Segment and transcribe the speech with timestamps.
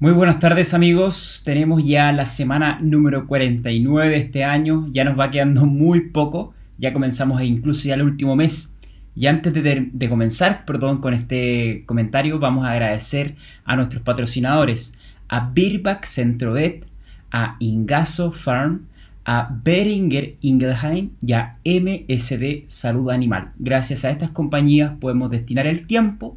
[0.00, 5.16] Muy buenas tardes amigos, tenemos ya la semana número 49 de este año, ya nos
[5.16, 8.74] va quedando muy poco, ya comenzamos incluso ya el último mes.
[9.14, 14.94] Y antes de, comenzar, perdón, con este comentario, vamos a agradecer a nuestros patrocinadores,
[15.28, 16.84] a Birback Centrovet,
[17.30, 18.88] a Ingaso Farm,
[19.24, 23.52] a Beringer Ingelheim y a MSD Salud Animal.
[23.60, 26.36] Gracias a estas compañías podemos destinar el tiempo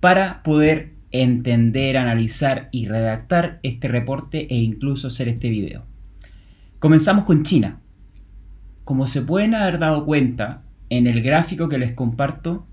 [0.00, 5.84] para poder entender, analizar y redactar este reporte e incluso hacer este video.
[6.78, 7.80] Comenzamos con China.
[8.84, 12.66] Como se pueden haber dado cuenta, en el gráfico que les comparto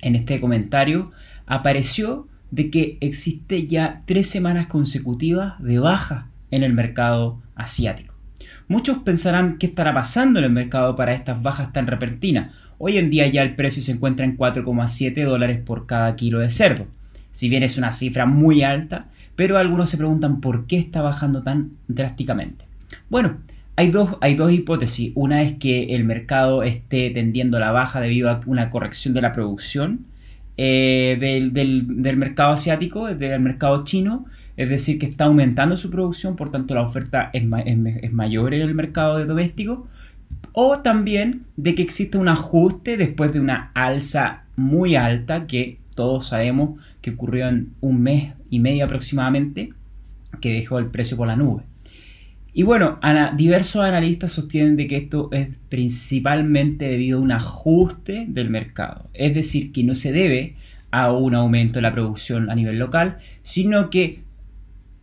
[0.00, 1.10] en este comentario,
[1.46, 8.14] apareció de que existe ya tres semanas consecutivas de baja en el mercado asiático.
[8.68, 12.52] Muchos pensarán qué estará pasando en el mercado para estas bajas tan repentinas.
[12.78, 16.50] Hoy en día ya el precio se encuentra en 4,7 dólares por cada kilo de
[16.50, 16.86] cerdo
[17.32, 21.42] si bien es una cifra muy alta, pero algunos se preguntan por qué está bajando
[21.42, 22.66] tan drásticamente.
[23.08, 23.38] Bueno,
[23.76, 25.12] hay dos, hay dos hipótesis.
[25.14, 29.22] Una es que el mercado esté tendiendo a la baja debido a una corrección de
[29.22, 30.06] la producción
[30.58, 36.50] eh, del, mercado asiático, del mercado chino, es decir, que está aumentando su producción, por
[36.50, 39.88] tanto la oferta es, es mayor en el mercado doméstico,
[40.52, 46.28] o también de que existe un ajuste después de una alza muy alta que todos
[46.28, 49.72] sabemos que ocurrió en un mes y medio aproximadamente,
[50.40, 51.62] que dejó el precio por la nube.
[52.54, 53.00] Y bueno,
[53.34, 59.34] diversos analistas sostienen de que esto es principalmente debido a un ajuste del mercado, es
[59.34, 60.56] decir, que no se debe
[60.90, 64.20] a un aumento de la producción a nivel local, sino que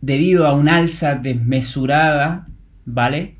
[0.00, 2.46] debido a un alza desmesurada,
[2.86, 3.34] ¿vale?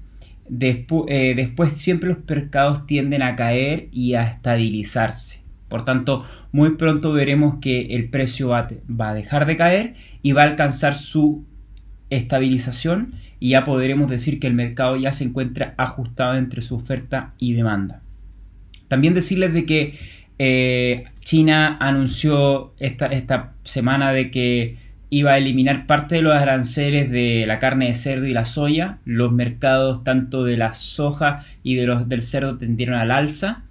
[0.51, 5.42] Eh, después siempre los mercados tienden a caer y a estabilizarse.
[5.71, 8.67] Por tanto, muy pronto veremos que el precio va,
[8.99, 11.47] a dejar de caer y va a alcanzar su
[12.11, 17.35] estabilización y ya podremos decir que el mercado ya se encuentra ajustado entre su oferta
[17.39, 18.03] y demanda.
[18.89, 19.98] También decirles de que
[20.41, 24.77] eh, China anunció esta, esta semana de que
[25.09, 28.98] iba a eliminar parte de los aranceles de la carne de cerdo y la soya.
[29.05, 33.63] Los mercados tanto de la soja y de los, del cerdo tendieron al alza.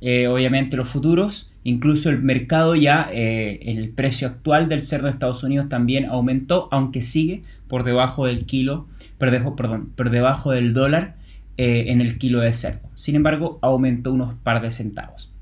[0.00, 5.12] Eh, obviamente los futuros, incluso el mercado ya, eh, el precio actual del cerdo de
[5.12, 8.86] Estados Unidos también aumentó, aunque sigue por debajo del kilo,
[9.18, 11.16] perdón, por debajo del dólar
[11.56, 12.88] eh, en el kilo de cerdo.
[12.94, 15.32] Sin embargo, aumentó unos par de centavos.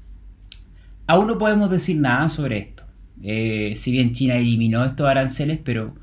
[1.06, 2.82] Aún no podemos decir nada sobre esto.
[3.22, 5.94] si bien China eliminó estos aranceles, pero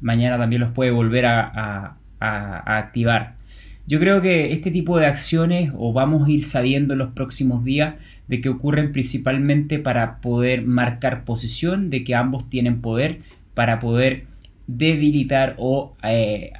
[0.00, 3.36] mañana también los puede volver a activar.
[3.86, 7.64] Yo creo que este tipo de acciones, o vamos a ir sabiendo en los próximos
[7.64, 7.96] días,
[8.28, 13.20] de que ocurren principalmente para poder marcar posición, de que ambos tienen poder
[13.52, 14.24] para poder
[14.66, 16.52] debilitar o eh,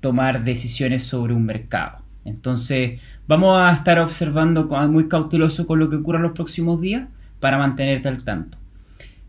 [0.00, 1.98] tomar decisiones sobre un mercado.
[2.24, 7.08] Entonces, vamos a estar observando muy cauteloso con lo que ocurra en los próximos días
[7.38, 8.58] para mantenerte al tanto.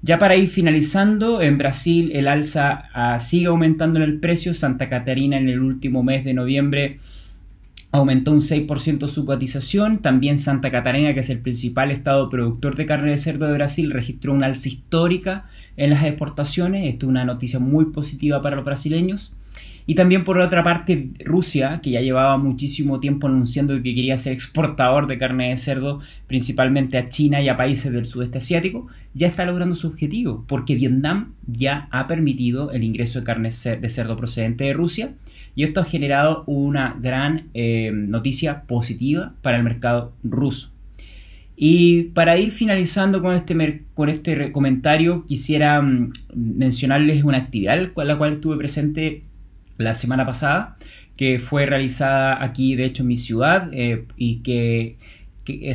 [0.08, 4.54] Ya para ir finalizando, en Brasil el alza ah, sigue aumentando en el precio.
[4.54, 7.00] Santa Catarina en el último mes de noviembre
[7.92, 10.02] aumentó un 6% su cotización.
[10.02, 13.92] También Santa Catarina, que es el principal estado productor de carne de cerdo de Brasil,
[13.92, 16.88] registró una alza histórica en las exportaciones.
[16.88, 19.34] Esto es una noticia muy positiva para los brasileños.
[19.90, 24.34] Y también por otra parte Rusia, que ya llevaba muchísimo tiempo anunciando que quería ser
[24.34, 29.28] exportador de carne de cerdo, principalmente a China y a países del sudeste asiático, ya
[29.28, 34.18] está logrando su objetivo, porque Vietnam ya ha permitido el ingreso de carne de cerdo
[34.18, 35.14] procedente de Rusia,
[35.56, 40.74] y esto ha generado una gran eh, noticia positiva para el mercado ruso.
[41.56, 48.06] Y para ir finalizando con este, con este comentario, quisiera mm, mencionarles una actividad con
[48.06, 49.24] la cual estuve presente
[49.78, 50.78] la semana pasada,
[51.16, 54.98] que fue realizada aquí, de hecho, en mi ciudad, eh, y que,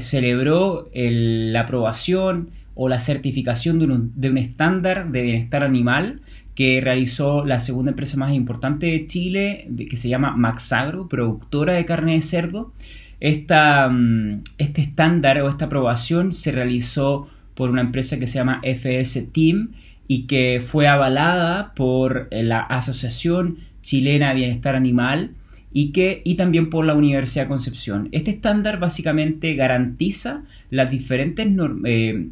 [0.01, 6.21] celebró la aprobación o la certificación de un, de un estándar de bienestar animal
[6.55, 11.85] que realizó la segunda empresa más importante de Chile, que se llama Maxagro, productora de
[11.87, 12.73] carne de cerdo.
[13.21, 18.61] Esta, mm, este estándar o esta aprobación se realizó por una empresa que se llama
[18.63, 19.73] FS Team
[20.09, 25.33] y que fue avalada por la Asociación chilena Bienestar Animal
[25.73, 28.09] y, que, y también por la Universidad de Concepción.
[28.13, 31.47] Este estándar básicamente garantiza las diferentes
[31.85, 32.29] eh,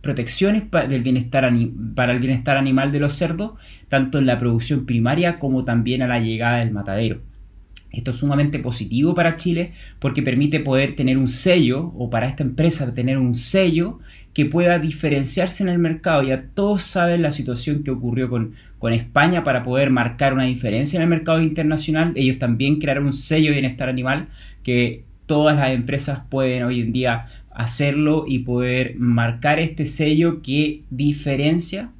[0.00, 1.50] protecciones del bienestar
[1.94, 3.52] para el bienestar animal de los cerdos,
[3.88, 7.20] tanto en la producción primaria como también a la llegada del matadero.
[7.92, 12.42] Esto es sumamente positivo para Chile porque permite poder tener un sello, o para esta
[12.42, 13.98] empresa tener un sello
[14.32, 16.22] que pueda diferenciarse en el mercado.
[16.22, 20.96] Ya todos saben la situación que ocurrió con, con España para poder marcar una diferencia
[20.96, 22.12] en el mercado internacional.
[22.16, 24.28] Ellos también crearon un sello de bienestar animal
[24.62, 30.82] que todas las empresas pueden hoy en día hacerlo y poder marcar este sello que
[30.90, 31.90] diferencia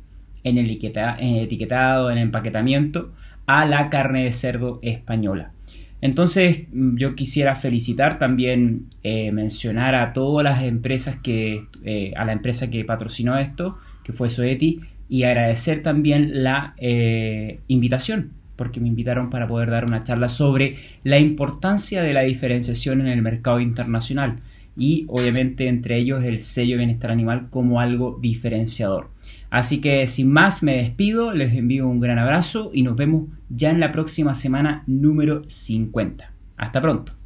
[0.45, 3.12] en el, etiquetado, en el empaquetamiento
[3.47, 5.53] a la carne de cerdo española.
[6.02, 12.32] Entonces yo quisiera felicitar también, eh, mencionar a todas las empresas que, eh, a la
[12.32, 18.88] empresa que patrocinó esto, que fue Soeti, y agradecer también la eh, invitación, porque me
[18.88, 23.60] invitaron para poder dar una charla sobre la importancia de la diferenciación en el mercado
[23.60, 24.40] internacional
[24.77, 29.11] y obviamente entre ellos el sello bienestar animal como algo diferenciador.
[29.51, 33.71] Así que sin más me despido, les envío un gran abrazo y nos vemos ya
[33.71, 36.33] en la próxima semana número 50.
[36.57, 37.22] Hasta pronto.